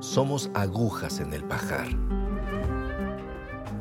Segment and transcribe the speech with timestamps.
[0.00, 1.88] Somos agujas en el pajar.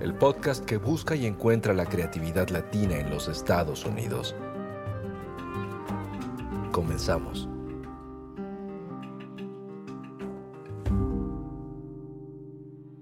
[0.02, 4.36] El podcast que busca y encuentra la creatividad latina en los Estados Unidos.
[6.74, 7.48] Comenzamos.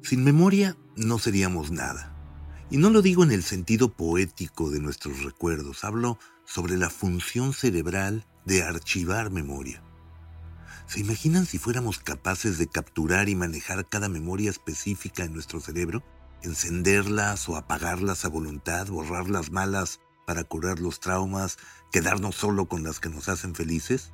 [0.04, 2.14] Sin memoria no seríamos nada.
[2.70, 7.54] Y no lo digo en el sentido poético de nuestros recuerdos, hablo sobre la función
[7.54, 9.82] cerebral de archivar memoria.
[10.88, 16.02] ¿Se imaginan si fuéramos capaces de capturar y manejar cada memoria específica en nuestro cerebro?
[16.44, 21.58] Encenderlas o apagarlas a voluntad, borrar las malas para curar los traumas,
[21.92, 24.14] quedarnos solo con las que nos hacen felices?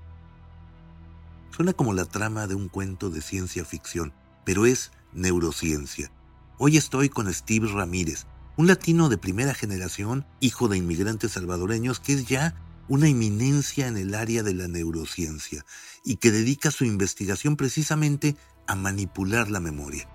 [1.51, 4.11] Suena como la trama de un cuento de ciencia ficción,
[4.43, 6.11] pero es neurociencia.
[6.57, 8.25] Hoy estoy con Steve Ramírez,
[8.57, 12.55] un latino de primera generación, hijo de inmigrantes salvadoreños, que es ya
[12.87, 15.65] una eminencia en el área de la neurociencia
[16.03, 18.35] y que dedica su investigación precisamente
[18.67, 20.09] a manipular la memoria.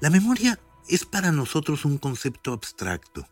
[0.00, 3.28] La memoria es para nosotros un concepto abstracto,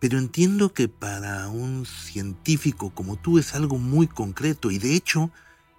[0.00, 5.30] pero entiendo que para un científico como tú es algo muy concreto y de hecho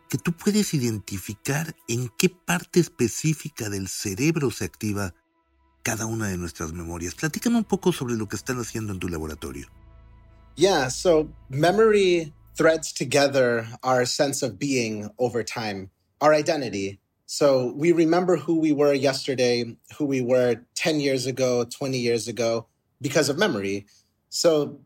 [0.10, 5.16] que tú puedes identificar en qué parte específica del cerebro se activa
[5.84, 7.16] cada una de nuestras memorias.
[7.16, 9.70] Platícame un poco sobre lo que están haciendo en tu laboratorio.
[10.56, 17.00] Yeah, so memory threads together our sense of being over time, our identity.
[17.26, 22.28] So we remember who we were yesterday, who we were 10 years ago, 20 years
[22.28, 22.68] ago,
[23.02, 23.86] because of memory.
[24.30, 24.82] So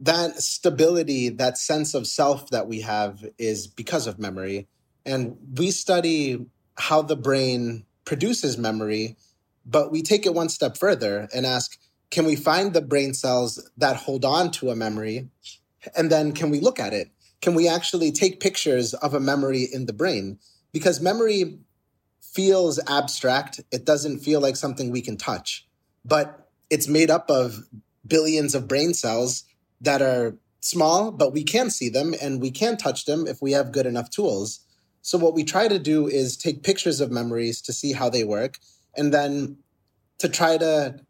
[0.00, 4.66] that stability, that sense of self that we have is because of memory.
[5.04, 6.46] And we study
[6.76, 9.16] how the brain produces memory,
[9.66, 11.78] but we take it one step further and ask
[12.10, 15.28] can we find the brain cells that hold on to a memory?
[15.96, 17.10] And then can we look at it?
[17.40, 20.38] Can we actually take pictures of a memory in the brain?
[20.72, 21.58] Because memory
[22.20, 25.66] feels abstract, it doesn't feel like something we can touch,
[26.04, 27.64] but it's made up of
[28.06, 29.44] billions of brain cells
[29.80, 33.52] that are small, but we can see them and we can touch them if we
[33.52, 34.60] have good enough tools.
[35.02, 38.22] So, what we try to do is take pictures of memories to see how they
[38.22, 38.58] work
[38.96, 39.56] and then
[40.18, 41.00] to try to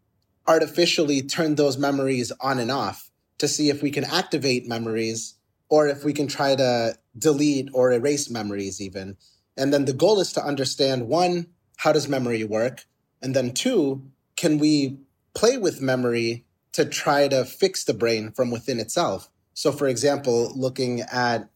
[0.51, 5.35] artificially turn those memories on and off to see if we can activate memories
[5.69, 9.17] or if we can try to delete or erase memories, even.
[9.57, 11.47] And then the goal is to understand one,
[11.77, 12.85] how does memory work?
[13.23, 14.03] And then two,
[14.37, 14.99] can we
[15.35, 19.29] play with memory to try to fix the brain from within itself.
[19.55, 21.49] So, for example, looking at,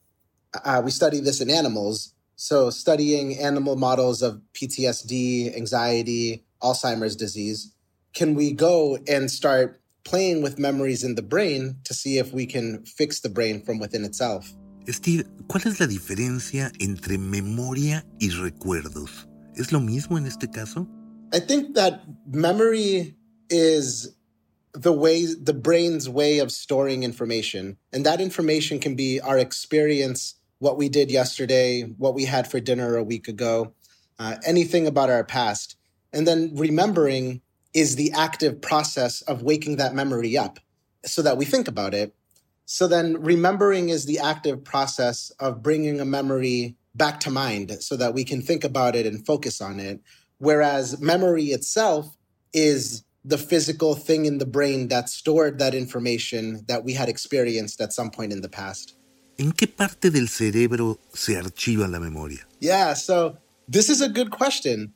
[0.65, 2.15] uh, we study this in animals.
[2.37, 7.73] So, studying animal models of PTSD, anxiety, Alzheimer's disease,
[8.15, 12.47] can we go and start playing with memories in the brain to see if we
[12.47, 14.55] can fix the brain from within itself?
[14.89, 19.27] Steve, ¿cuál es la diferencia entre memoria y recuerdos?
[19.57, 20.87] ¿Es lo mismo en este caso?
[21.33, 23.17] I think that memory
[23.51, 24.15] is
[24.73, 30.35] the way the brain's way of storing information and that information can be our experience
[30.59, 33.73] what we did yesterday what we had for dinner a week ago
[34.19, 35.77] uh, anything about our past
[36.13, 37.41] and then remembering
[37.75, 40.59] is the active process of waking that memory up
[41.05, 42.15] so that we think about it
[42.67, 47.97] so then remembering is the active process of bringing a memory back to mind so
[47.97, 50.01] that we can think about it and focus on it
[50.39, 52.17] whereas memory itself
[52.53, 57.81] is the physical thing in the brain that stored that information that we had experienced
[57.81, 58.97] at some point in the past.
[59.39, 62.47] ¿En qué parte del cerebro se archiva la memoria?
[62.61, 63.37] Yeah, so
[63.67, 64.93] this is a good question.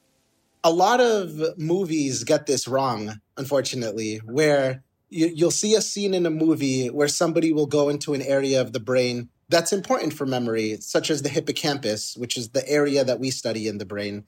[0.64, 6.26] A lot of movies get this wrong, unfortunately, where you, you'll see a scene in
[6.26, 10.26] a movie where somebody will go into an area of the brain that's important for
[10.26, 14.24] memory, such as the hippocampus, which is the area that we study in the brain.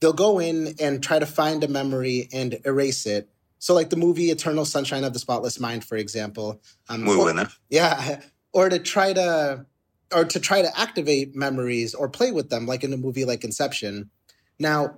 [0.00, 3.28] They'll go in and try to find a memory and erase it
[3.62, 6.60] so, like the movie Eternal Sunshine of the Spotless Mind, for example.
[6.88, 7.42] Um, Muy buena.
[7.42, 8.20] Or, yeah,
[8.52, 9.64] or to try to
[10.12, 13.44] or to try to activate memories or play with them, like in a movie like
[13.44, 14.10] Inception.
[14.58, 14.96] Now,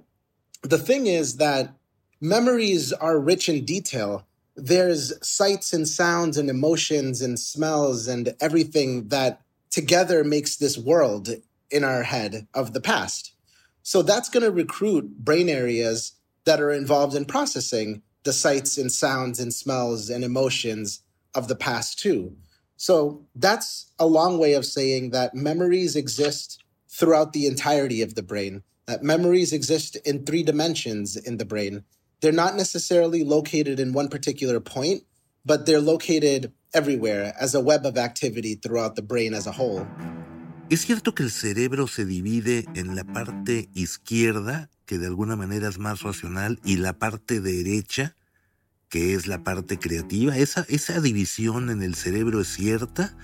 [0.65, 1.75] the thing is that
[2.21, 4.27] memories are rich in detail.
[4.57, 11.29] There's sights and sounds and emotions and smells and everything that together makes this world
[11.71, 13.35] in our head of the past.
[13.83, 16.13] So that's going to recruit brain areas
[16.45, 21.03] that are involved in processing the sights and sounds and smells and emotions
[21.35, 22.37] of the past too.
[22.77, 28.23] So that's a long way of saying that memories exist throughout the entirety of the
[28.23, 31.85] brain, that memories exist in three dimensions in the brain.
[32.21, 35.03] They're not necessarily located in one particular point,
[35.45, 39.87] but they're located everywhere as a web of activity throughout the brain as a whole.
[40.71, 45.69] Es cierto que el cerebro se divide en la parte izquierda, que de alguna manera
[45.69, 48.17] es más racional, y la parte derecha,
[48.89, 50.37] que es la parte creativa.
[50.39, 53.15] ¿Esa, esa división en el cerebro es cierta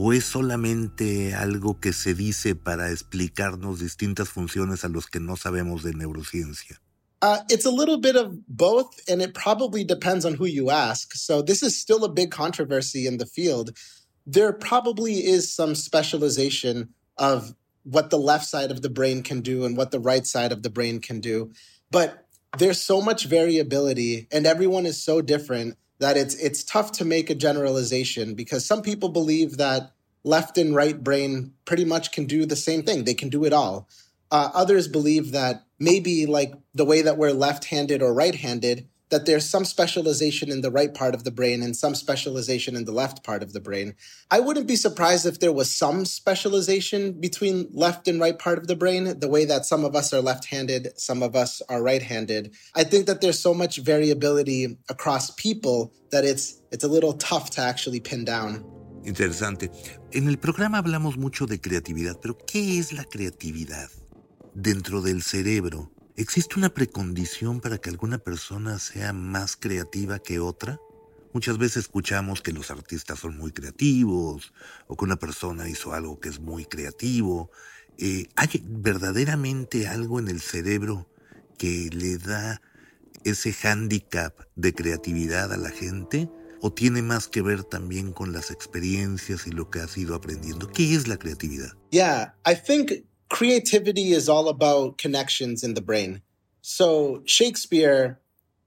[0.00, 5.36] o es solamente algo que se dice para explicarnos distintas funciones a los que no
[5.36, 6.80] sabemos de neurociencia?
[7.20, 11.14] Uh, it's a little bit of both, and it probably depends on who you ask.
[11.14, 13.76] So, this is still a big controversy in the field.
[14.24, 19.64] There probably is some specialization of what the left side of the brain can do
[19.64, 21.50] and what the right side of the brain can do.
[21.90, 22.24] But
[22.56, 27.30] there's so much variability and everyone is so different that it's it's tough to make
[27.30, 29.92] a generalization because some people believe that
[30.24, 33.04] left and right brain pretty much can do the same thing.
[33.04, 33.88] They can do it all.
[34.30, 39.48] Uh, others believe that maybe like the way that we're left-handed or right-handed, that there's
[39.48, 43.24] some specialization in the right part of the brain and some specialization in the left
[43.24, 43.94] part of the brain.
[44.30, 48.66] I wouldn't be surprised if there was some specialization between left and right part of
[48.66, 51.82] the brain, the way that some of us are left handed, some of us are
[51.82, 52.54] right handed.
[52.74, 57.50] I think that there's so much variability across people that it's, it's a little tough
[57.50, 58.64] to actually pin down.
[59.04, 59.70] Interesante.
[60.12, 63.88] En el programa hablamos mucho de creatividad, pero ¿qué es la creatividad?
[64.54, 70.80] Dentro del cerebro, ¿Existe una precondición para que alguna persona sea más creativa que otra?
[71.32, 74.52] Muchas veces escuchamos que los artistas son muy creativos
[74.88, 77.52] o que una persona hizo algo que es muy creativo.
[77.98, 81.08] Eh, ¿Hay verdaderamente algo en el cerebro
[81.56, 82.60] que le da
[83.22, 86.28] ese hándicap de creatividad a la gente?
[86.60, 90.66] ¿O tiene más que ver también con las experiencias y lo que has ido aprendiendo?
[90.66, 91.76] ¿Qué es la creatividad?
[91.92, 96.22] Yeah, I think creativity is all about connections in the brain.
[96.62, 98.20] So Shakespeare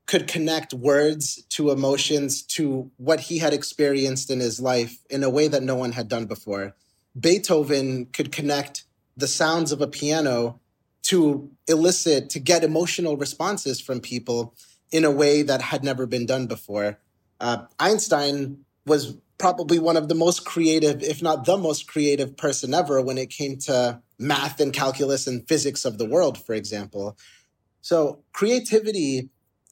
[0.05, 5.29] could connect words to emotions to what he had experienced in his life in a
[5.29, 6.75] way that no one had done before.
[7.19, 8.83] Beethoven could connect
[9.15, 10.59] the sounds of a piano
[11.03, 14.53] to elicit, to get emotional responses from people
[14.91, 16.99] in a way that had never been done before.
[17.39, 22.73] Uh, Einstein was probably one of the most creative, if not the most creative person
[22.73, 27.17] ever when it came to math and calculus and physics of the world, for example.
[27.81, 29.29] So creativity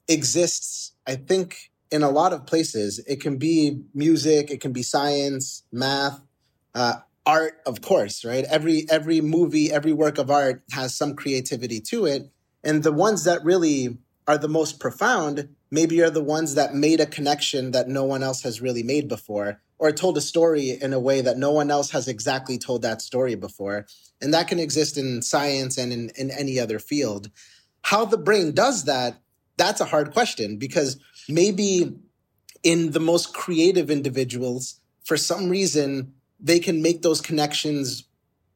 [0.07, 3.00] exists, I think, in a lot of places.
[3.07, 6.19] It can be music, it can be science, math,
[6.74, 8.46] uh, art, of course, right?
[8.46, 12.31] Every every movie, every work of art has some creativity to it.
[12.63, 13.98] And the ones that really
[14.30, 18.22] are the most profound maybe are the ones that made a connection that no one
[18.22, 21.72] else has really made before or told a story in a way that no one
[21.72, 23.88] else has exactly told that story before.
[24.22, 27.31] And that can exist in science and in, in any other field.
[27.81, 29.20] How the brain does that,
[29.58, 31.98] that's a hard question because maybe
[32.62, 38.04] in the most creative individuals, for some reason, they can make those connections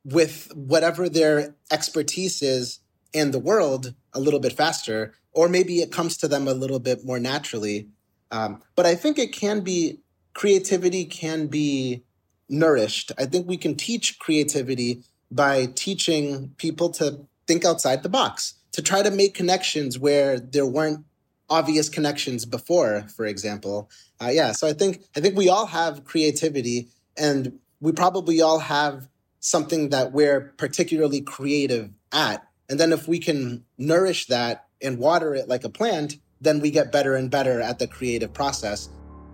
[0.06, 2.80] with whatever their expertise is
[3.12, 6.80] in the world a little bit faster, or maybe it comes to them a little
[6.80, 7.88] bit more naturally.
[8.32, 10.00] Um, but I think it can be
[10.34, 12.04] creativity can be
[12.50, 13.12] nourished.
[13.18, 18.82] I think we can teach creativity by teaching people to think outside the box, to
[18.82, 21.06] try to make connections where there weren't
[21.50, 23.90] obvious connections before, for example.
[24.22, 28.60] Uh, yeah, so I think I think we all have creativity, and we probably all
[28.60, 29.08] have
[29.40, 32.48] something that we're particularly creative at.
[32.70, 36.72] And then if we can nourish that and water it like a plant, then we
[36.72, 38.90] get better and better at the creative process.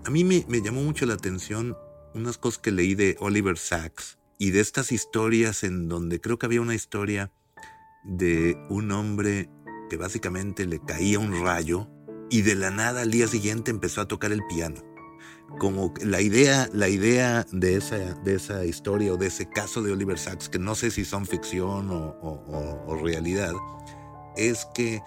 [0.06, 1.76] A mí me, me llamó mucho la atención
[2.14, 6.46] unas cosas que leí de Oliver Sacks y de estas historias en donde creo que
[6.46, 7.32] había una historia
[8.04, 9.50] de un hombre
[9.90, 11.88] que básicamente le caía un rayo
[12.30, 14.82] y de la nada al día siguiente empezó a tocar el piano.
[15.58, 19.92] Como la idea, la idea de, esa, de esa historia o de ese caso de
[19.92, 23.54] Oliver Sacks, que no sé si son ficción o, realidad,
[24.38, 25.02] es que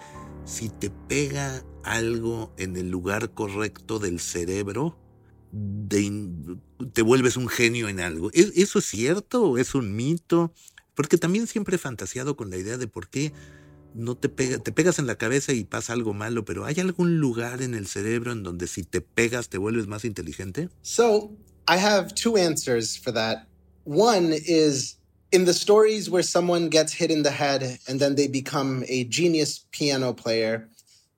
[0.45, 4.99] si te pega algo en el lugar correcto del cerebro,
[6.93, 8.29] te vuelves un genio en algo.
[8.33, 10.53] ¿Eso es cierto o es un mito?
[10.93, 13.33] Porque también siempre he fantaseado con la idea de por qué
[13.95, 17.19] no te pega, te pegas en la cabeza y pasa algo malo, pero ¿hay algún
[17.19, 20.69] lugar en el cerebro en donde si te pegas te vuelves más inteligente?
[20.81, 21.31] So,
[21.67, 23.47] I have two answers for that.
[23.85, 24.97] One is
[25.31, 29.05] in the stories where someone gets hit in the head and then they become a
[29.05, 30.69] genius piano player,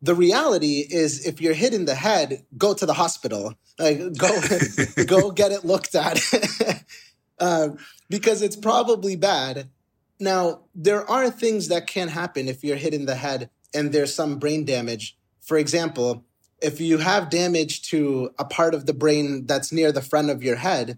[0.02, 3.56] the reality is if you're hit in the head, go to the hospital.
[3.78, 4.30] Like go
[5.06, 6.20] go get it looked at.
[7.40, 7.70] uh,
[8.10, 9.70] because it's probably bad.
[10.20, 14.14] Now, there are things that can happen if you're hit in the head and there's
[14.14, 15.18] some brain damage.
[15.42, 16.26] For example,
[16.62, 20.44] if you have damage to a part of the brain that's near the front of
[20.44, 20.98] your head,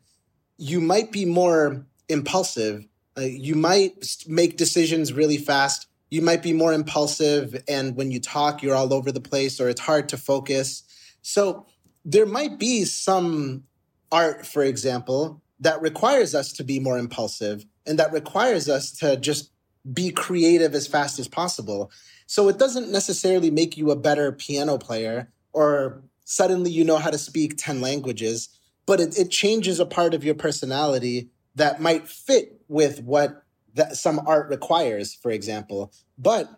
[0.57, 2.86] you might be more impulsive.
[3.17, 5.88] Uh, you might make decisions really fast.
[6.09, 7.62] You might be more impulsive.
[7.67, 10.83] And when you talk, you're all over the place or it's hard to focus.
[11.21, 11.65] So
[12.05, 13.63] there might be some
[14.12, 19.17] art, for example, that requires us to be more impulsive and that requires us to
[19.17, 19.51] just
[19.94, 21.91] be creative as fast as possible.
[22.25, 27.10] So it doesn't necessarily make you a better piano player or suddenly you know how
[27.10, 28.50] to speak 10 languages,
[28.86, 33.96] but it, it changes a part of your personality that might fit with what that
[33.96, 35.91] some art requires, for example.
[36.17, 36.50] But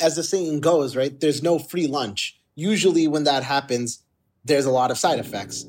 [0.00, 2.40] as the saying goes, right, there's no free lunch.
[2.54, 4.02] Usually when that happens,
[4.44, 5.66] there's a lot of side effects.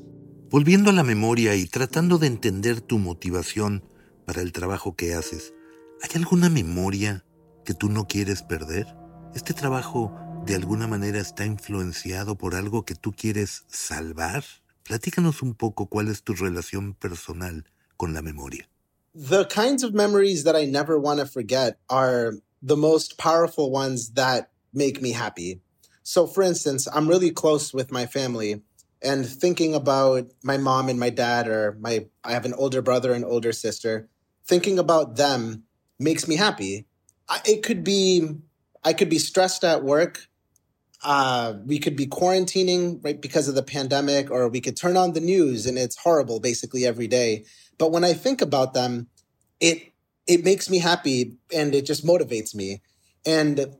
[0.50, 3.82] Volviendo a la memoria y tratando de entender tu motivación
[4.28, 5.54] para el trabajo que haces,
[6.02, 7.24] ¿hay alguna memoria
[7.64, 8.86] que tú no quieres perder?
[9.34, 10.12] ¿Este trabajo
[10.44, 14.44] de alguna manera está influenciado por algo que tú quieres salvar?
[14.84, 17.64] Platícanos un poco cuál es tu relación personal
[17.96, 18.68] con la memoria.
[19.14, 24.12] The kinds of memories that I never want to forget are the most powerful ones
[24.12, 25.62] that make me happy.
[26.02, 28.62] So, for instance, I'm really close with my family.
[29.00, 33.12] and thinking about my mom and my dad or my I have an older brother
[33.12, 34.08] and older sister
[34.48, 35.64] thinking about them
[35.98, 36.86] makes me happy.
[37.28, 38.28] I, it could be
[38.82, 40.26] I could be stressed at work.
[41.04, 45.12] Uh, we could be quarantining right because of the pandemic or we could turn on
[45.12, 47.44] the news and it's horrible basically every day.
[47.76, 49.08] But when I think about them
[49.60, 49.92] it
[50.26, 52.82] it makes me happy and it just motivates me.
[53.24, 53.76] And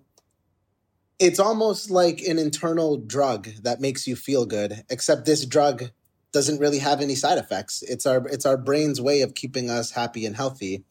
[1.18, 5.90] it's almost like an internal drug that makes you feel good except this drug
[6.32, 7.82] doesn't really have any side effects.
[7.82, 10.85] It's our it's our brain's way of keeping us happy and healthy.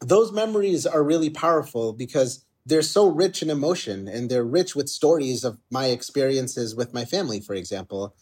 [0.00, 4.88] Those memories are really powerful because they're so rich in emotion and they're rich with
[4.88, 8.14] stories of my experiences with my family for example.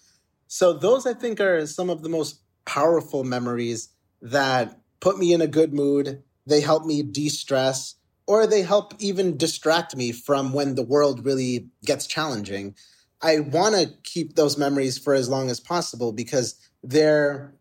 [0.46, 3.90] So those i think are some of the most powerful memories
[4.20, 6.22] that put me in a good mood.
[6.46, 7.94] They help me de-stress
[8.26, 12.74] or they help even distract me from when the world really gets challenging.
[13.22, 17.54] I want to keep those memories for as long as possible because they're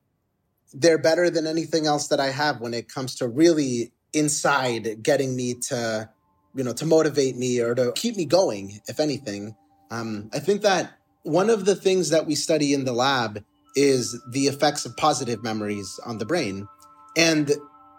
[0.73, 5.35] they're better than anything else that I have when it comes to really inside getting
[5.35, 6.09] me to
[6.55, 9.55] you know to motivate me or to keep me going if anything.
[9.89, 13.41] Um, i think that one of the things that we study in the lab
[13.77, 16.67] is the effects of positive memories on the brain
[17.15, 17.51] and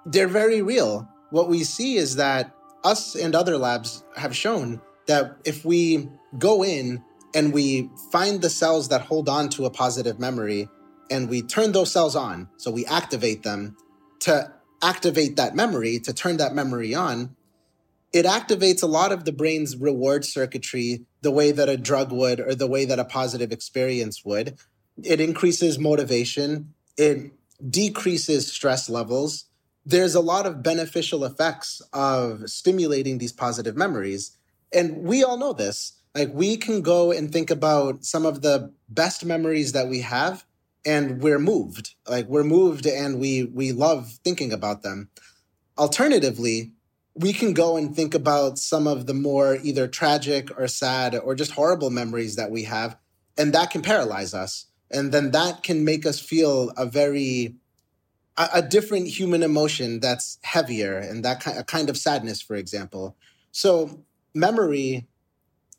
[0.06, 1.08] they're very real.
[1.30, 6.64] What we see is that us and other labs have shown that if we go
[6.64, 7.02] in
[7.34, 10.68] and we find the cells that hold on to a positive memory
[11.10, 13.76] and we turn those cells on, so we activate them
[14.20, 17.34] to activate that memory, to turn that memory on,
[18.12, 22.40] it activates a lot of the brain's reward circuitry the way that a drug would
[22.40, 24.58] or the way that a positive experience would.
[25.02, 27.32] It increases motivation, it
[27.70, 29.48] decreases stress levels,
[29.88, 34.36] there's a lot of beneficial effects of stimulating these positive memories.
[34.70, 35.97] And we all know this.
[36.14, 40.44] Like we can go and think about some of the best memories that we have
[40.84, 41.94] and we're moved.
[42.08, 45.10] Like we're moved and we we love thinking about them.
[45.76, 46.72] Alternatively,
[47.14, 51.34] we can go and think about some of the more either tragic or sad or
[51.34, 52.96] just horrible memories that we have
[53.36, 54.66] and that can paralyze us.
[54.90, 57.56] And then that can make us feel a very
[58.36, 62.56] a, a different human emotion that's heavier and that kind, a kind of sadness, for
[62.56, 63.16] example.
[63.52, 65.08] So memory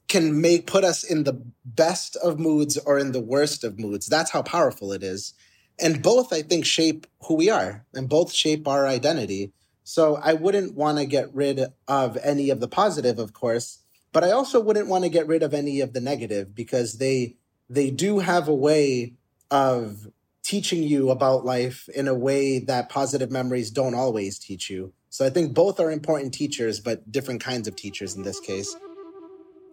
[0.10, 4.08] can make put us in the best of moods or in the worst of moods.
[4.08, 5.34] That's how powerful it is.
[5.80, 9.54] And both, I think, shape who we are and both shape our identity.
[9.84, 13.80] So I wouldn't want to get rid of any of the positive, of course,
[14.12, 17.36] but I also wouldn't want to get rid of any of the negative because they
[17.70, 19.14] they do have a way
[19.52, 20.08] of
[20.42, 24.92] teaching you about life in a way that positive memories don't always teach you.
[25.10, 28.76] So I think both are important teachers, but different kinds of teachers in this case.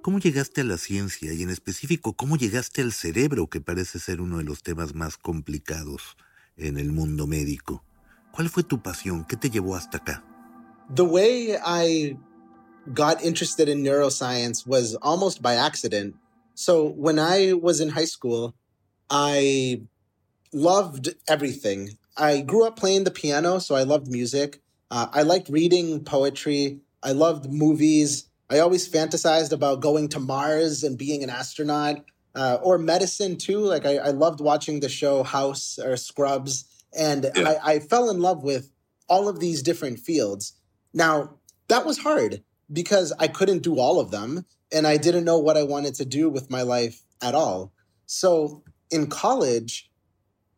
[0.07, 4.21] ¿Cómo llegaste a la ciencia y en específico cómo llegaste al cerebro, que parece ser
[4.21, 6.17] uno de los temas más complicados
[6.57, 7.83] en el mundo médico?
[8.33, 9.25] ¿Cuál fue tu pasión?
[9.25, 10.25] ¿Qué te llevó hasta acá?
[10.95, 12.17] The way I
[12.95, 16.15] got interested in neuroscience was almost by accident.
[16.55, 18.55] So when I was in high school,
[19.11, 19.83] I
[20.53, 21.99] loved everything.
[22.17, 24.63] I grew up playing the piano, so I loved music.
[24.89, 26.79] Uh, I liked reading poetry.
[27.03, 28.26] I loved movies.
[28.49, 33.59] I always fantasized about going to Mars and being an astronaut uh, or medicine too.
[33.59, 36.65] Like I, I, loved watching the show House or Scrubs,
[36.97, 37.59] and yeah.
[37.65, 38.71] I, I fell in love with
[39.09, 40.53] all of these different fields.
[40.93, 41.35] Now,
[41.69, 45.57] that was hard because I couldn't do all of them and I didn't know what
[45.57, 47.73] I wanted to do with my life at all.
[48.07, 49.91] So in college,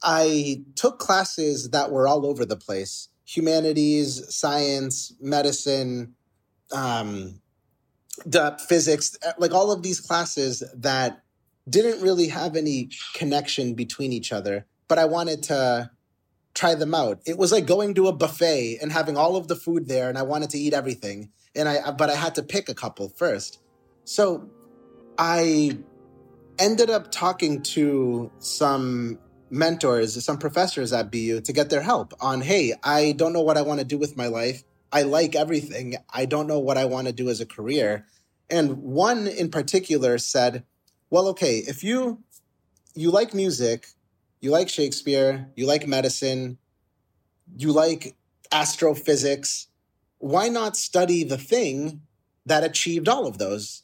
[0.02, 6.14] I took classes that were all over the place humanities, science, medicine,
[6.72, 7.42] um,
[8.68, 11.22] physics, uh, like all of these classes that
[11.68, 15.90] didn't really have any connection between each other, but I wanted to
[16.54, 17.20] try them out.
[17.26, 20.18] It was like going to a buffet and having all of the food there, and
[20.18, 21.30] I wanted to eat everything.
[21.54, 23.60] And I, uh, but I had to pick a couple first.
[24.04, 24.48] So
[25.18, 25.78] I
[26.58, 29.18] ended up talking to some
[29.50, 33.56] mentors, some professors at BU to get their help on, hey, I don't know what
[33.56, 34.62] I want to do with my life.
[34.92, 35.96] I like everything.
[36.12, 38.06] I don't know what I want to do as a career.
[38.50, 40.64] And one in particular said,
[41.10, 42.22] well, okay, if you
[42.94, 43.88] you like music,
[44.40, 46.58] you like Shakespeare, you like medicine,
[47.56, 48.16] you like
[48.50, 49.68] astrophysics,
[50.18, 52.02] why not study the thing
[52.46, 53.82] that achieved all of those?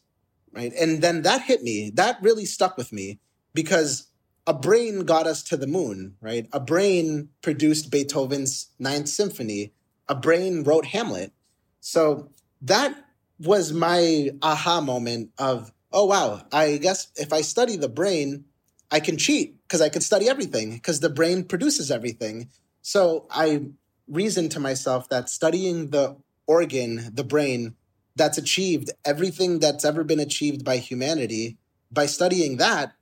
[0.52, 0.72] Right.
[0.72, 1.90] And then that hit me.
[1.94, 3.18] That really stuck with me
[3.54, 4.08] because
[4.46, 6.46] a brain got us to the moon, right?
[6.52, 9.72] A brain produced Beethoven's Ninth Symphony.
[10.08, 11.32] A brain wrote Hamlet.
[11.80, 12.30] So
[12.62, 12.94] that
[13.38, 18.44] was my aha moment of, oh, wow, I guess if I study the brain,
[18.90, 22.48] I can cheat because I could study everything because the brain produces everything.
[22.82, 23.66] So I
[24.08, 27.74] reasoned to myself that studying the organ, the brain,
[28.16, 31.56] that's achieved everything that's ever been achieved by humanity,
[31.90, 32.92] by studying that,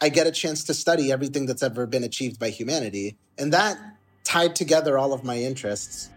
[0.00, 3.16] I get a chance to study everything that's ever been achieved by humanity.
[3.38, 3.78] And that
[4.24, 6.10] tied together all of my interests.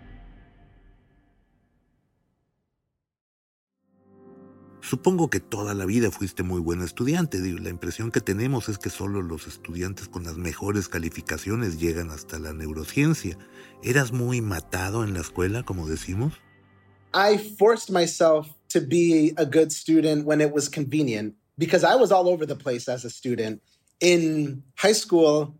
[4.87, 7.39] Supongo que toda la vida fuiste muy buen estudiante.
[7.39, 12.39] La impresión que tenemos es que solo los estudiantes con las mejores calificaciones llegan hasta
[12.39, 13.37] la neurociencia.
[13.83, 16.35] ¿Eras muy matado en la escuela, como decimos?
[17.13, 22.13] I forced myself to be a good student when it was convenient because I was
[22.13, 23.61] all over the place as a student.
[23.99, 25.53] In high school,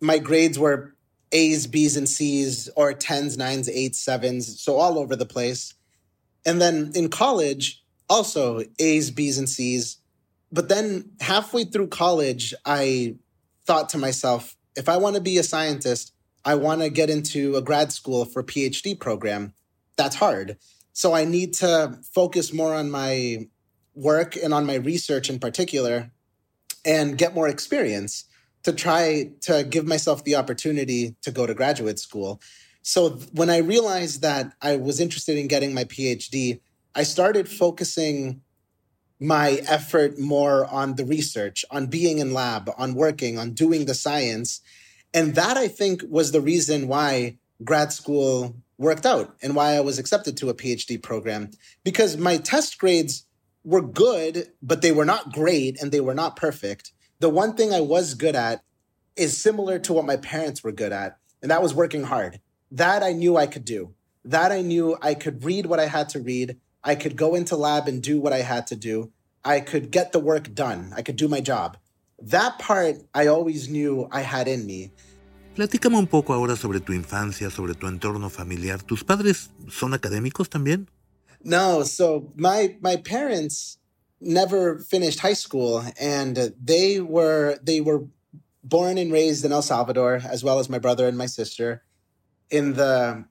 [0.00, 0.96] my grades were
[1.30, 5.72] A's, B's, and C's, or 10s, 9s, 8s, 7s, so all over the place.
[6.44, 7.81] And then in college,
[8.12, 9.96] also A's, B's, and C's.
[10.52, 13.16] But then halfway through college, I
[13.64, 16.12] thought to myself, if I want to be a scientist,
[16.44, 19.54] I want to get into a grad school for PhD program.
[19.96, 20.58] That's hard.
[20.92, 23.48] So I need to focus more on my
[23.94, 26.10] work and on my research in particular
[26.84, 28.24] and get more experience
[28.64, 32.42] to try to give myself the opportunity to go to graduate school.
[32.82, 36.60] So when I realized that I was interested in getting my PhD,
[36.94, 38.42] I started focusing
[39.18, 43.94] my effort more on the research, on being in lab, on working, on doing the
[43.94, 44.60] science.
[45.14, 49.80] And that I think was the reason why grad school worked out and why I
[49.80, 51.50] was accepted to a PhD program
[51.84, 53.24] because my test grades
[53.64, 56.92] were good, but they were not great and they were not perfect.
[57.20, 58.62] The one thing I was good at
[59.14, 62.40] is similar to what my parents were good at, and that was working hard.
[62.72, 63.94] That I knew I could do.
[64.24, 66.56] That I knew I could read what I had to read.
[66.84, 69.12] I could go into lab and do what I had to do.
[69.44, 70.92] I could get the work done.
[70.96, 71.76] I could do my job.
[72.20, 74.90] That part I always knew I had in me.
[75.56, 78.78] Platícame un poco ahora sobre tu infancia, sobre tu entorno familiar.
[78.78, 80.88] ¿Tus padres son académicos también?
[81.44, 83.78] No, so my my parents
[84.20, 88.04] never finished high school and they were they were
[88.64, 91.82] born and raised in El Salvador as well as my brother and my sister.
[92.50, 93.24] In the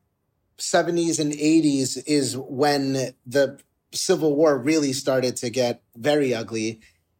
[0.61, 3.59] 70s and 80s is when the
[3.93, 6.79] Civil War really started to get very ugly.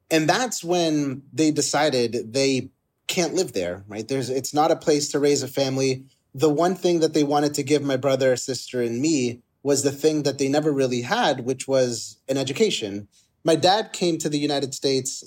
[0.10, 2.69] And that's when they decided they
[3.08, 4.08] can't live there, right?
[4.08, 6.06] There's it's not a place to raise a family.
[6.34, 9.91] The one thing that they wanted to give my brother, sister, and me was the
[9.91, 13.08] thing that they never really had, which was an education.
[13.43, 15.23] My dad came to the United States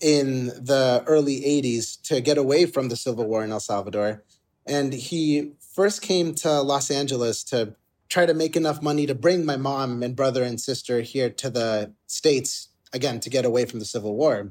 [0.00, 4.24] in the early 80s to get away from the Civil War in El Salvador.
[4.66, 7.72] And he first came to Los Angeles to
[8.08, 11.48] try to make enough money to bring my mom and brother and sister here to
[11.48, 14.50] the States, again, to get away from the Civil War.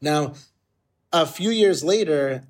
[0.00, 0.32] Now,
[1.12, 2.44] a few years later,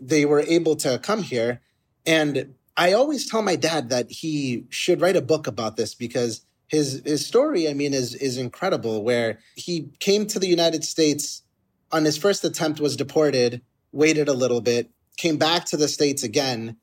[0.00, 1.60] they were able to come here.
[2.04, 6.44] And I always tell my dad that he should write a book about this because
[6.66, 9.04] his his story, I mean, is is incredible.
[9.04, 11.44] Where he came to the United States
[11.92, 13.62] on his first attempt, was deported,
[13.92, 16.78] waited a little bit, came back to the states again,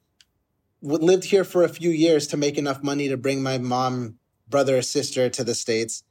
[0.82, 4.16] lived here for a few years to make enough money to bring my mom,
[4.50, 6.04] brother, or sister to the States.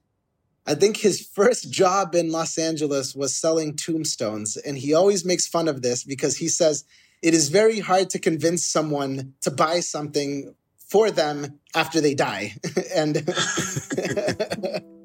[0.67, 4.57] I think his first job in Los Angeles was selling tombstones.
[4.57, 6.85] And he always makes fun of this because he says
[7.23, 12.55] it is very hard to convince someone to buy something for them after they die.
[12.95, 13.17] and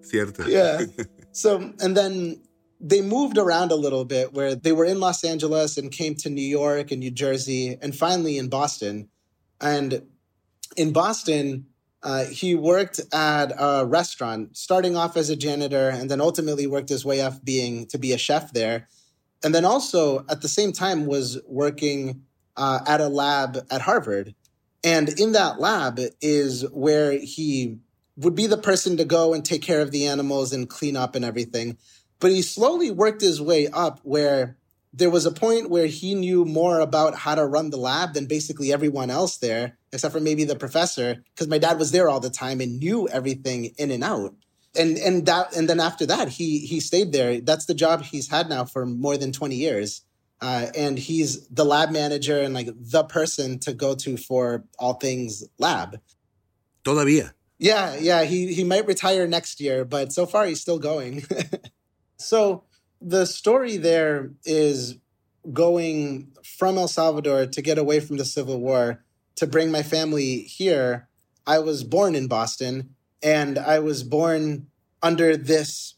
[0.01, 0.45] Cierto.
[0.47, 0.85] yeah.
[1.31, 2.41] So, and then
[2.79, 6.29] they moved around a little bit where they were in Los Angeles and came to
[6.29, 9.09] New York and New Jersey and finally in Boston.
[9.61, 10.03] And
[10.77, 11.67] in Boston,
[12.03, 16.89] uh, he worked at a restaurant, starting off as a janitor, and then ultimately worked
[16.89, 18.87] his way up being to be a chef there.
[19.43, 22.23] And then also at the same time was working
[22.57, 24.35] uh, at a lab at Harvard.
[24.83, 27.79] And in that lab is where he
[28.17, 31.15] would be the person to go and take care of the animals and clean up
[31.15, 31.77] and everything.
[32.19, 34.57] But he slowly worked his way up where
[34.97, 38.27] there was a point where he knew more about how to run the lab than
[38.27, 42.21] basically everyone else there, except for maybe the professor, because my dad was there all
[42.21, 44.33] the time and knew everything in and out.
[44.77, 47.41] And and that and then after that, he he stayed there.
[47.41, 50.01] That's the job he's had now for more than 20 years.
[50.41, 54.93] Uh, and he's the lab manager and like the person to go to for all
[54.93, 55.99] things lab.
[56.83, 57.31] Todavía.
[57.57, 61.23] Yeah, yeah, he he might retire next year, but so far he's still going.
[62.17, 62.63] so
[63.05, 64.97] the story there is
[65.53, 70.39] going from El Salvador to get away from the Civil War to bring my family
[70.39, 71.07] here.
[71.45, 74.67] I was born in Boston and I was born
[75.03, 75.93] under this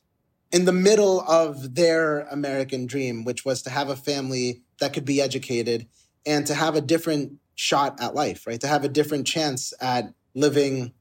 [0.52, 5.06] in the middle of their American dream, which was to have a family that could
[5.06, 5.88] be educated
[6.26, 8.60] and to have a different shot at life, right?
[8.60, 10.91] To have a different chance at living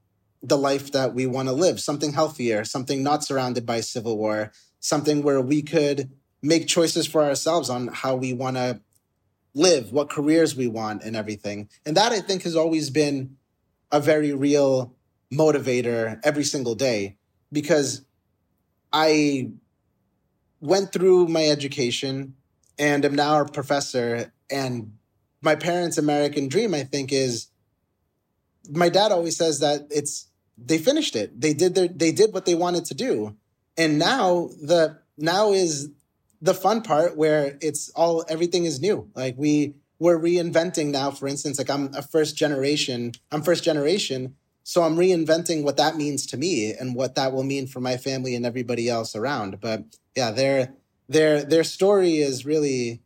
[0.41, 4.53] the life that we want to live, something healthier, something not surrounded by civil war,
[4.87, 8.81] something where we could make choices for ourselves on how we want to
[9.53, 11.69] live, what careers we want, and everything.
[11.85, 13.37] And that I think has always been
[13.91, 14.95] a very real
[15.33, 17.17] motivator every single day
[17.51, 18.05] because
[18.93, 19.51] I
[20.61, 22.37] went through my education
[22.79, 24.33] and am now a professor.
[24.51, 24.93] And
[25.43, 27.49] my parents' American dream, I think, is
[28.71, 31.41] my dad always says that it's they finished it.
[31.41, 33.37] They did their they did what they wanted to do.
[33.77, 35.91] And now the now is
[36.41, 39.11] the fun part where it's all everything is new.
[39.15, 44.37] Like we we're reinventing now, for instance, like I'm a first generation, I'm first generation.
[44.63, 47.97] So I'm reinventing what that means to me and what that will mean for my
[47.97, 49.61] family and everybody else around.
[49.61, 49.85] But
[50.17, 50.75] yeah, their
[51.09, 53.01] their their story is really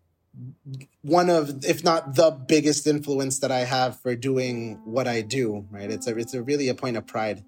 [1.02, 5.66] one of, if not the biggest influence that I have for doing what I do.
[5.70, 5.90] Right?
[5.90, 7.44] It's a it's a really a point of pride.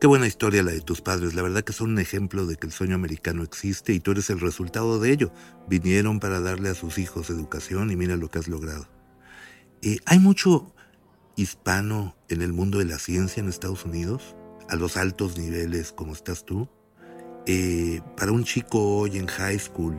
[0.00, 1.34] Qué buena historia la de tus padres.
[1.34, 4.30] La verdad que son un ejemplo de que el sueño americano existe y tú eres
[4.30, 5.30] el resultado de ello.
[5.68, 8.88] Vinieron para darle a sus hijos educación y mira lo que has logrado.
[9.82, 10.74] Eh, hay mucho
[11.36, 14.36] hispano en el mundo de la ciencia en Estados Unidos,
[14.70, 16.66] a los altos niveles como estás tú.
[17.44, 19.98] Eh, para un chico hoy en high school,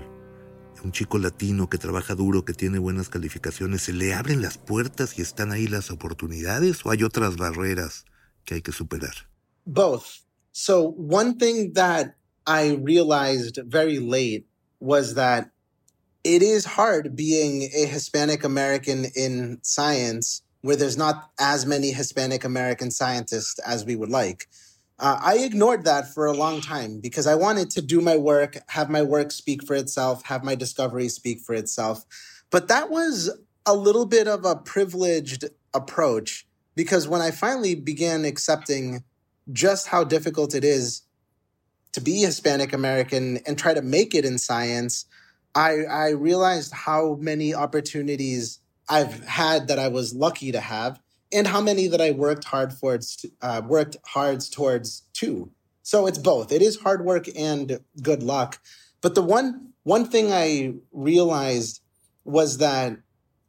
[0.84, 5.20] un chico latino que trabaja duro, que tiene buenas calificaciones, ¿se le abren las puertas
[5.20, 8.06] y están ahí las oportunidades o hay otras barreras
[8.46, 9.31] que hay que superar?
[9.66, 10.24] Both.
[10.52, 14.48] So, one thing that I realized very late
[14.80, 15.52] was that
[16.24, 22.44] it is hard being a Hispanic American in science where there's not as many Hispanic
[22.44, 24.48] American scientists as we would like.
[25.00, 28.58] Uh, I ignored that for a long time because I wanted to do my work,
[28.68, 32.06] have my work speak for itself, have my discovery speak for itself.
[32.52, 33.32] But that was
[33.66, 36.46] a little bit of a privileged approach
[36.76, 39.04] because when I finally began accepting
[39.52, 41.04] just how difficult it is
[41.94, 45.06] to be Hispanic American and try to make it in science,
[45.54, 48.60] I, I realized how many opportunities
[48.90, 51.00] I've had that I was lucky to have,
[51.34, 53.00] and how many that I worked hard for
[53.42, 55.52] uh, worked hard towards too.
[55.84, 56.52] So it's both.
[56.52, 58.62] It is hard work and good luck.
[59.02, 61.82] But the one one thing I realized
[62.24, 62.98] was that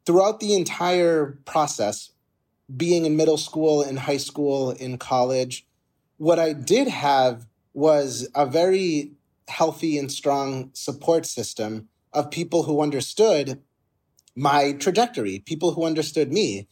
[0.07, 2.11] throughout the entire process,
[2.75, 5.67] being in middle school, in high school, in college,
[6.22, 9.11] what I did have was a very
[9.48, 13.61] healthy and strong support system of people who understood
[14.37, 16.68] my trajectory, people who understood me.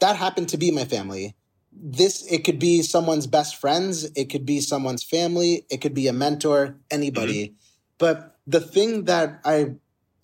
[0.00, 1.34] That happened to be my family.
[1.70, 6.08] This, it could be someone's best friends, it could be someone's family, it could be
[6.08, 7.48] a mentor, anybody.
[7.48, 7.54] Mm-hmm.
[7.98, 9.74] But the thing that I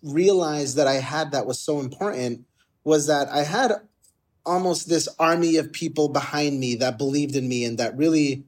[0.02, 2.46] realized that I had that was so important
[2.82, 3.72] was that I had
[4.46, 8.46] almost this army of people behind me that believed in me and that really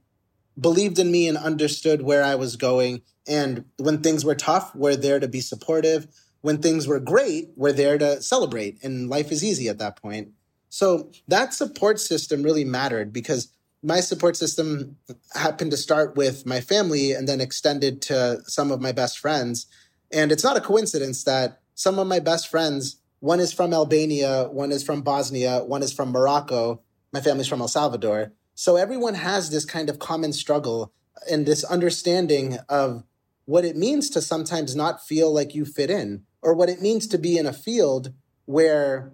[0.60, 3.02] believed in me and understood where I was going.
[3.26, 6.08] And when things were tough, we're there to be supportive.
[6.40, 8.82] When things were great, we're there to celebrate.
[8.82, 10.32] And life is easy at that point.
[10.68, 13.48] So that support system really mattered because
[13.82, 14.96] my support system
[15.34, 19.66] happened to start with my family and then extended to some of my best friends.
[20.12, 24.48] And it's not a coincidence that some of my best friends, one is from Albania,
[24.50, 26.80] one is from Bosnia, one is from Morocco,
[27.12, 28.32] my family's from El Salvador.
[28.54, 30.92] So everyone has this kind of common struggle
[31.30, 33.04] and this understanding of
[33.44, 37.06] what it means to sometimes not feel like you fit in or what it means
[37.08, 38.12] to be in a field
[38.44, 39.12] where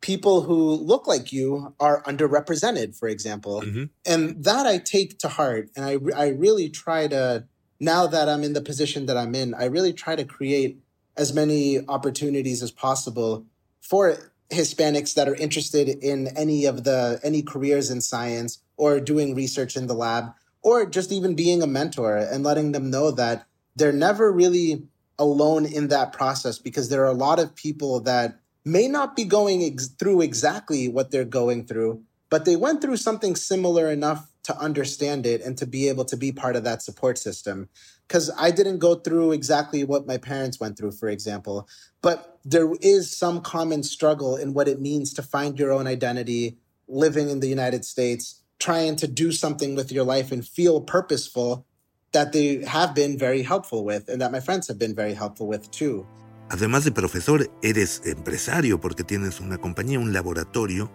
[0.00, 3.60] people who look like you are underrepresented, for example.
[3.62, 3.84] Mm-hmm.
[4.06, 5.70] And that I take to heart.
[5.76, 7.44] And I, I really try to,
[7.78, 10.80] now that I'm in the position that I'm in, I really try to create
[11.16, 13.44] as many opportunities as possible
[13.80, 19.34] for Hispanics that are interested in any of the, any careers in science or doing
[19.34, 20.32] research in the lab
[20.62, 24.82] or just even being a mentor and letting them know that they're never really
[25.18, 29.24] alone in that process because there are a lot of people that may not be
[29.24, 34.30] going ex- through exactly what they're going through, but they went through something similar enough
[34.42, 37.68] to understand it and to be able to be part of that support system.
[38.10, 41.68] Because I didn't go through exactly what my parents went through, for example,
[42.02, 46.58] but there is some common struggle in what it means to find your own identity
[46.88, 51.64] living in the United States, trying to do something with your life and feel purposeful
[52.10, 55.46] that they have been very helpful with and that my friends have been very helpful
[55.46, 56.04] with too.
[56.48, 60.90] Además de profesor, eres empresario porque tienes una compañía, un laboratorio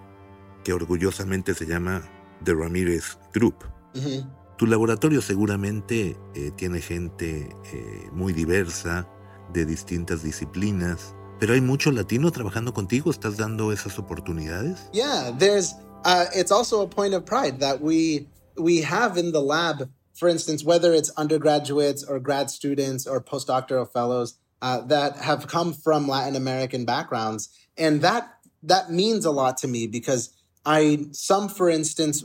[0.65, 2.03] que orgullosamente se llama
[2.43, 3.63] The Ramirez Group.
[3.93, 4.44] Mm-hmm.
[4.57, 9.07] Tu laboratorio seguramente eh, tiene gente eh, muy diversa,
[9.51, 13.11] de distintas disciplinas, pero hay mucho latino trabajando contigo.
[13.11, 14.89] ¿Estás dando esas oportunidades?
[14.93, 15.75] Yeah, there's.
[16.05, 19.89] Uh, it's also a point of pride that we we have in the lab.
[20.13, 25.73] For instance, whether it's undergraduates or grad students or postdoctoral fellows, uh, that have come
[25.73, 28.29] from Latin American backgrounds, and that
[28.63, 30.29] that means a lot to me because
[30.65, 32.23] I some, for instance,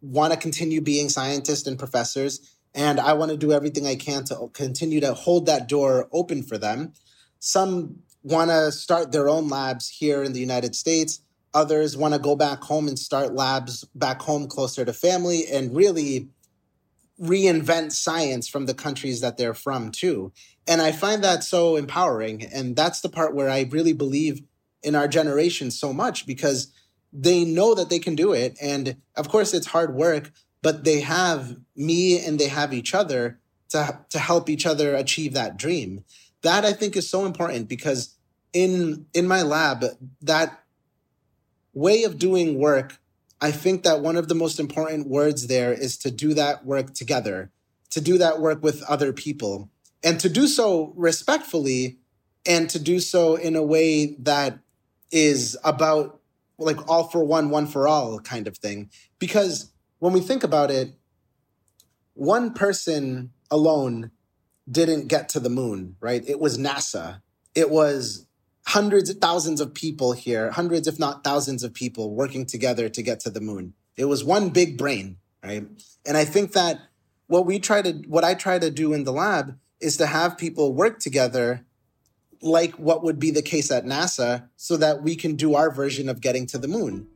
[0.00, 4.24] want to continue being scientists and professors, and I want to do everything I can
[4.24, 6.92] to continue to hold that door open for them.
[7.38, 11.20] Some want to start their own labs here in the United States.
[11.52, 15.74] Others want to go back home and start labs back home closer to family and
[15.74, 16.28] really
[17.20, 20.32] reinvent science from the countries that they're from too.
[20.66, 22.44] And I find that so empowering.
[22.44, 24.42] And that's the part where I really believe
[24.82, 26.72] in our generation so much because
[27.12, 28.56] they know that they can do it.
[28.60, 30.30] And of course, it's hard work,
[30.62, 33.38] but they have me and they have each other
[33.70, 36.04] to, to help each other achieve that dream.
[36.42, 38.16] That I think is so important because
[38.52, 39.84] in in my lab,
[40.22, 40.62] that
[41.72, 43.00] way of doing work
[43.40, 46.92] I think that one of the most important words there is to do that work
[46.92, 47.50] together,
[47.90, 49.70] to do that work with other people,
[50.04, 51.98] and to do so respectfully
[52.46, 54.58] and to do so in a way that
[55.10, 56.19] is about
[56.60, 58.90] like all for one, one for all kind of thing.
[59.18, 60.94] Because when we think about it,
[62.14, 64.10] one person alone
[64.70, 66.22] didn't get to the moon, right?
[66.28, 67.22] It was NASA.
[67.54, 68.26] It was
[68.66, 73.02] hundreds of thousands of people here, hundreds, if not thousands of people working together to
[73.02, 73.74] get to the moon.
[73.96, 75.66] It was one big brain, right?
[76.06, 76.80] And I think that
[77.26, 80.38] what we try to, what I try to do in the lab is to have
[80.38, 81.64] people work together
[82.42, 86.08] like what would be the case at NASA so that we can do our version
[86.08, 87.08] of getting to the moon.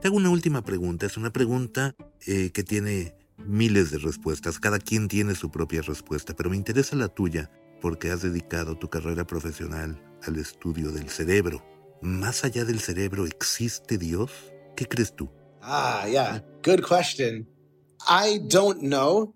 [0.00, 1.06] Te hago una última pregunta.
[1.06, 1.94] Es una pregunta
[2.26, 4.58] eh, que tiene miles de respuestas.
[4.58, 7.50] Cada quien tiene su propia respuesta, pero me interesa la tuya.
[7.84, 11.62] porque has dedicado tu carrera profesional al estudio del cerebro.
[12.00, 14.30] ¿Más allá del cerebro existe Dios?
[14.74, 15.28] ¿Qué crees tú?
[15.60, 16.42] Ah, yeah.
[16.62, 17.46] Good question.
[18.08, 19.34] I don't know.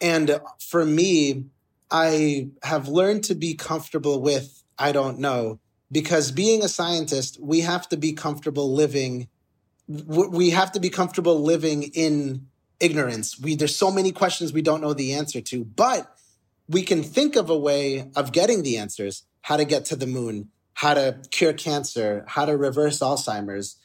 [0.00, 1.46] And for me,
[1.90, 5.58] I have learned to be comfortable with I don't know
[5.90, 9.28] because being a scientist, we have to be comfortable living
[9.88, 12.46] we have to be comfortable living in
[12.78, 13.40] ignorance.
[13.40, 15.64] We there's so many questions we don't know the answer to.
[15.64, 16.14] But
[16.68, 20.06] we can think of a way of getting the answers how to get to the
[20.06, 23.76] moon, how to cure cancer, how to reverse Alzheimer's.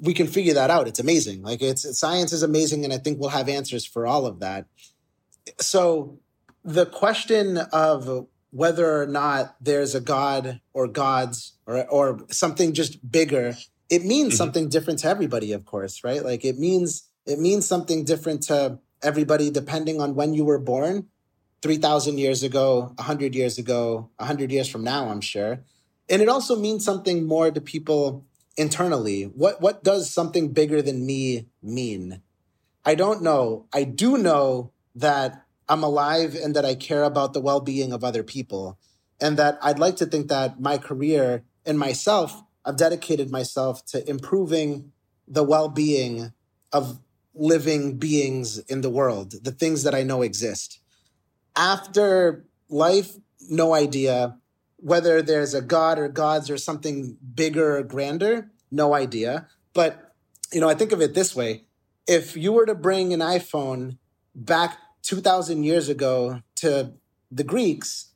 [0.00, 0.88] We can figure that out.
[0.88, 1.42] It's amazing.
[1.42, 4.66] Like it's science is amazing, and I think we'll have answers for all of that.
[5.60, 6.18] So
[6.66, 13.10] the question of whether or not there's a God or gods or or something just
[13.10, 13.54] bigger,
[13.88, 14.36] it means mm-hmm.
[14.36, 16.24] something different to everybody, of course, right?
[16.24, 21.06] Like it means it means something different to everybody depending on when you were born
[21.62, 25.64] 3,000 years ago, 100 years ago, 100 years from now, I'm sure.
[26.08, 28.24] And it also means something more to people
[28.56, 29.24] internally.
[29.24, 32.22] What, what does something bigger than me mean?
[32.84, 33.66] I don't know.
[33.72, 38.04] I do know that I'm alive and that I care about the well being of
[38.04, 38.78] other people.
[39.20, 44.08] And that I'd like to think that my career and myself, I've dedicated myself to
[44.08, 44.92] improving
[45.26, 46.32] the well being
[46.72, 47.00] of
[47.34, 50.80] living beings in the world, the things that I know exist.
[51.54, 53.16] After life,
[53.48, 54.36] no idea.
[54.78, 59.48] Whether there's a God or gods or something bigger or grander, no idea.
[59.72, 60.14] But,
[60.52, 61.64] you know, I think of it this way
[62.06, 63.98] if you were to bring an iPhone
[64.34, 66.92] back 2,000 years ago to
[67.30, 68.12] the Greeks,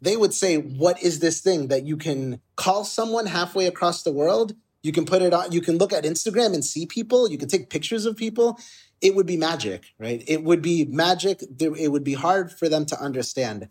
[0.00, 4.12] they would say, What is this thing that you can call someone halfway across the
[4.12, 4.54] world?
[4.82, 7.48] You can put it on, you can look at Instagram and see people, you can
[7.48, 8.58] take pictures of people.
[9.00, 10.22] It would be magic, right?
[10.26, 11.42] It would be magic.
[11.60, 13.68] It would be hard for them to understand.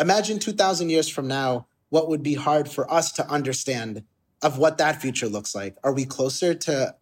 [0.00, 4.02] Imagine 2,000 years from now, what would be hard for us to understand
[4.42, 5.76] of what that future looks like?
[5.84, 6.96] Are we closer to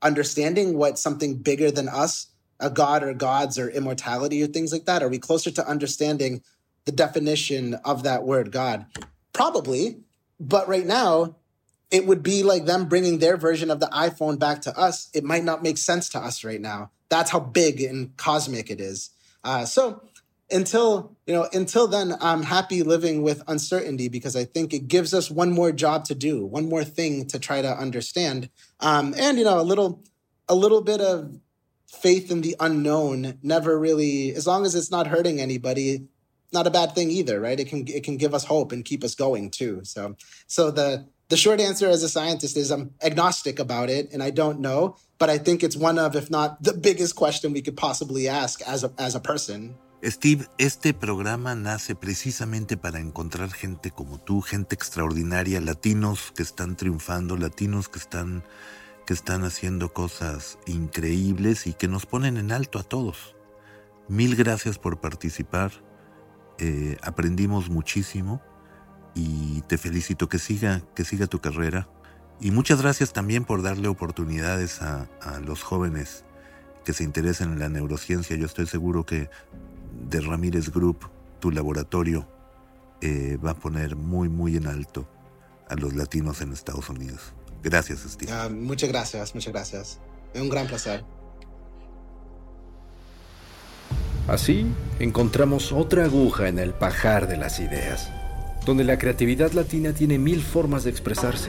[0.00, 2.28] understanding what something bigger than us,
[2.60, 5.02] a god or gods or immortality or things like that?
[5.02, 6.42] Are we closer to understanding
[6.84, 8.86] the definition of that word, God?
[9.32, 10.00] Probably.
[10.40, 11.36] But right now,
[11.90, 15.10] it would be like them bringing their version of the iPhone back to us.
[15.14, 16.90] It might not make sense to us right now.
[17.08, 19.10] That's how big and cosmic it is.
[19.42, 20.02] Uh, so
[20.50, 25.12] until you know until then i'm happy living with uncertainty because i think it gives
[25.12, 28.48] us one more job to do one more thing to try to understand
[28.80, 30.02] um, and you know a little
[30.48, 31.38] a little bit of
[31.88, 36.06] faith in the unknown never really as long as it's not hurting anybody
[36.52, 37.58] not a bad thing either right?
[37.58, 39.80] It can it can give us hope and keep us going too.
[39.84, 44.22] So so the the short answer as a scientist is i'm agnostic about it and
[44.22, 47.62] i don't know but i think it's one of if not the biggest question we
[47.62, 49.74] could possibly ask as a as a person.
[50.00, 56.76] Steve, este programa nace precisamente para encontrar gente como tú, gente extraordinaria, latinos que están
[56.76, 58.44] triunfando, latinos que están,
[59.08, 63.34] que están haciendo cosas increíbles y que nos ponen en alto a todos.
[64.06, 65.72] Mil gracias por participar,
[66.58, 68.42] eh, aprendimos muchísimo
[69.14, 71.88] y te felicito que siga, que siga tu carrera.
[72.38, 75.08] Y muchas gracias también por darle oportunidades a,
[75.42, 76.26] los jóvenes
[76.84, 78.36] que se interesan en la neurociencia.
[78.36, 79.30] Yo estoy seguro que
[80.06, 81.08] de Ramírez Group,
[81.40, 82.28] tu laboratorio,
[83.00, 85.08] eh, va a poner muy, muy en alto
[85.66, 87.32] a los latinos en Estados Unidos.
[87.62, 88.32] Gracias, Steve.
[88.32, 89.98] Uh, muchas gracias, muchas gracias.
[90.34, 91.04] Es un gran placer.
[94.26, 94.66] Así
[94.98, 98.10] encontramos otra aguja en el pajar de las ideas,
[98.66, 101.48] donde la creatividad latina tiene mil formas de expresarse.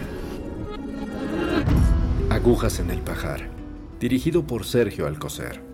[2.29, 3.49] Agujas en el pajar,
[3.99, 5.68] dirigido por Sergio Alcocer.